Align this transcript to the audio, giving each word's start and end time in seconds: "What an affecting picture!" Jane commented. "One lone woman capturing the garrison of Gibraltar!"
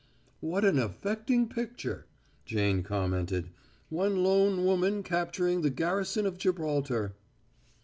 "What 0.39 0.65
an 0.65 0.79
affecting 0.79 1.47
picture!" 1.47 2.07
Jane 2.43 2.81
commented. 2.81 3.51
"One 3.89 4.23
lone 4.23 4.65
woman 4.65 5.03
capturing 5.03 5.61
the 5.61 5.69
garrison 5.69 6.25
of 6.25 6.39
Gibraltar!" 6.39 7.13